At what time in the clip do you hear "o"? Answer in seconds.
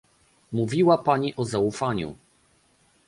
1.35-1.45